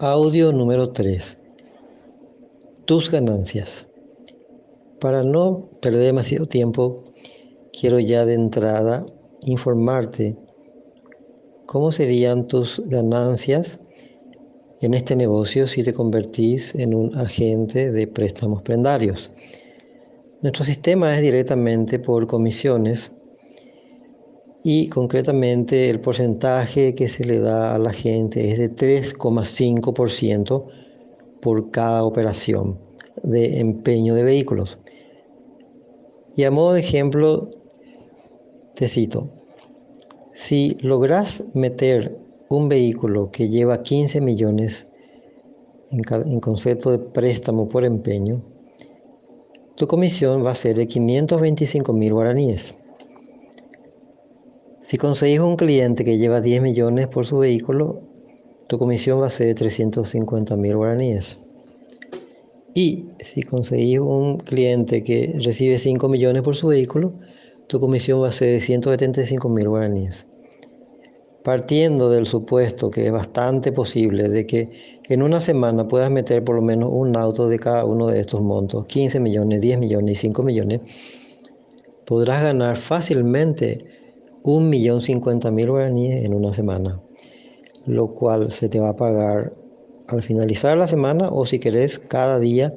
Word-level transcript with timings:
Audio 0.00 0.50
número 0.50 0.90
3. 0.90 1.38
Tus 2.84 3.12
ganancias. 3.12 3.86
Para 5.00 5.22
no 5.22 5.68
perder 5.80 6.06
demasiado 6.06 6.46
tiempo, 6.46 7.04
quiero 7.72 8.00
ya 8.00 8.26
de 8.26 8.34
entrada 8.34 9.06
informarte 9.42 10.36
cómo 11.66 11.92
serían 11.92 12.48
tus 12.48 12.82
ganancias 12.86 13.78
en 14.80 14.94
este 14.94 15.14
negocio 15.14 15.68
si 15.68 15.84
te 15.84 15.94
convertís 15.94 16.74
en 16.74 16.92
un 16.92 17.16
agente 17.16 17.92
de 17.92 18.08
préstamos 18.08 18.62
prendarios. 18.62 19.30
Nuestro 20.42 20.64
sistema 20.64 21.14
es 21.14 21.22
directamente 21.22 22.00
por 22.00 22.26
comisiones 22.26 23.12
y 24.66 24.88
concretamente 24.88 25.90
el 25.90 26.00
porcentaje 26.00 26.94
que 26.94 27.06
se 27.06 27.24
le 27.24 27.38
da 27.38 27.74
a 27.74 27.78
la 27.78 27.92
gente 27.92 28.50
es 28.50 28.58
de 28.58 28.70
3,5% 28.70 30.64
por 31.42 31.70
cada 31.70 32.02
operación 32.02 32.80
de 33.22 33.60
empeño 33.60 34.14
de 34.14 34.22
vehículos. 34.22 34.78
Y 36.34 36.44
a 36.44 36.50
modo 36.50 36.72
de 36.72 36.80
ejemplo, 36.80 37.50
te 38.74 38.88
cito, 38.88 39.28
si 40.32 40.78
logras 40.80 41.44
meter 41.52 42.18
un 42.48 42.70
vehículo 42.70 43.30
que 43.30 43.50
lleva 43.50 43.82
15 43.82 44.22
millones 44.22 44.88
en, 45.90 46.40
concepto 46.40 46.90
de 46.90 46.98
préstamo 47.00 47.68
por 47.68 47.84
empeño, 47.84 48.42
tu 49.76 49.86
comisión 49.86 50.42
va 50.42 50.52
a 50.52 50.54
ser 50.54 50.74
de 50.76 50.86
525 50.86 51.92
mil 51.92 52.14
guaraníes. 52.14 52.74
Si 54.84 54.98
conseguís 54.98 55.40
un 55.40 55.56
cliente 55.56 56.04
que 56.04 56.18
lleva 56.18 56.42
10 56.42 56.60
millones 56.60 57.08
por 57.08 57.24
su 57.24 57.38
vehículo, 57.38 58.02
tu 58.66 58.78
comisión 58.78 59.18
va 59.18 59.28
a 59.28 59.30
ser 59.30 59.46
de 59.46 59.54
350 59.54 60.56
mil 60.56 60.76
guaraníes. 60.76 61.38
Y 62.74 63.06
si 63.20 63.44
conseguís 63.44 64.00
un 64.00 64.36
cliente 64.36 65.02
que 65.02 65.38
recibe 65.42 65.78
5 65.78 66.06
millones 66.10 66.42
por 66.42 66.54
su 66.54 66.66
vehículo, 66.66 67.14
tu 67.66 67.80
comisión 67.80 68.22
va 68.22 68.28
a 68.28 68.32
ser 68.32 68.50
de 68.50 68.60
175 68.60 69.48
mil 69.48 69.70
guaraníes. 69.70 70.26
Partiendo 71.42 72.10
del 72.10 72.26
supuesto 72.26 72.90
que 72.90 73.06
es 73.06 73.12
bastante 73.12 73.72
posible 73.72 74.28
de 74.28 74.44
que 74.44 74.70
en 75.08 75.22
una 75.22 75.40
semana 75.40 75.88
puedas 75.88 76.10
meter 76.10 76.44
por 76.44 76.56
lo 76.56 76.62
menos 76.62 76.90
un 76.92 77.16
auto 77.16 77.48
de 77.48 77.58
cada 77.58 77.86
uno 77.86 78.08
de 78.08 78.20
estos 78.20 78.42
montos, 78.42 78.84
15 78.84 79.18
millones, 79.18 79.62
10 79.62 79.78
millones 79.78 80.18
y 80.18 80.20
5 80.28 80.42
millones, 80.42 80.82
podrás 82.04 82.42
ganar 82.42 82.76
fácilmente 82.76 84.03
un 84.44 84.68
millón 84.68 85.00
cincuenta 85.00 85.50
mil 85.50 85.70
guaraníes 85.70 86.22
en 86.22 86.34
una 86.34 86.52
semana, 86.52 87.02
lo 87.86 88.14
cual 88.14 88.52
se 88.52 88.68
te 88.68 88.78
va 88.78 88.90
a 88.90 88.96
pagar 88.96 89.54
al 90.06 90.22
finalizar 90.22 90.76
la 90.76 90.86
semana 90.86 91.30
o 91.30 91.46
si 91.46 91.58
querés 91.58 91.98
cada 91.98 92.38
día 92.38 92.76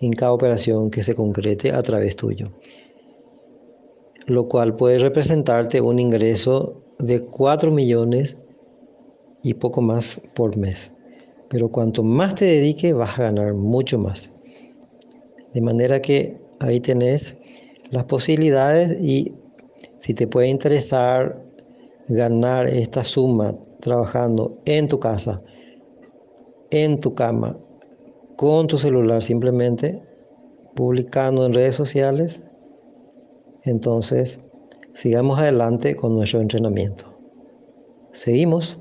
en 0.00 0.12
cada 0.12 0.32
operación 0.32 0.90
que 0.90 1.04
se 1.04 1.14
concrete 1.14 1.70
a 1.70 1.80
través 1.82 2.16
tuyo, 2.16 2.50
lo 4.26 4.48
cual 4.48 4.74
puede 4.74 4.98
representarte 4.98 5.80
un 5.80 6.00
ingreso 6.00 6.82
de 6.98 7.20
4 7.20 7.70
millones 7.70 8.36
y 9.44 9.54
poco 9.54 9.82
más 9.82 10.20
por 10.34 10.56
mes. 10.56 10.94
Pero 11.48 11.68
cuanto 11.70 12.02
más 12.02 12.34
te 12.34 12.44
dediques 12.44 12.92
vas 12.92 13.16
a 13.20 13.22
ganar 13.22 13.54
mucho 13.54 14.00
más. 14.00 14.30
De 15.52 15.60
manera 15.60 16.02
que 16.02 16.40
ahí 16.58 16.80
tenés 16.80 17.38
las 17.90 18.04
posibilidades 18.04 19.00
y 19.00 19.34
si 20.04 20.12
te 20.12 20.26
puede 20.26 20.48
interesar 20.48 21.42
ganar 22.08 22.66
esta 22.66 23.02
suma 23.02 23.56
trabajando 23.80 24.58
en 24.66 24.86
tu 24.86 25.00
casa, 25.00 25.40
en 26.70 27.00
tu 27.00 27.14
cama, 27.14 27.56
con 28.36 28.66
tu 28.66 28.76
celular 28.76 29.22
simplemente, 29.22 30.02
publicando 30.74 31.46
en 31.46 31.54
redes 31.54 31.74
sociales, 31.74 32.42
entonces 33.62 34.40
sigamos 34.92 35.38
adelante 35.38 35.96
con 35.96 36.14
nuestro 36.14 36.42
entrenamiento. 36.42 37.06
Seguimos. 38.12 38.78